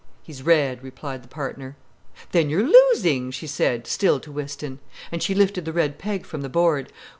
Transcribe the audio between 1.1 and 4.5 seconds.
the partner. "Then you're losing," she said, still to